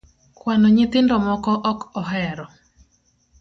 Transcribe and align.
Kwano 0.37 0.65
nyithindo 0.75 1.13
moko 1.25 1.51
ok 1.71 1.79
ohero 2.01 2.45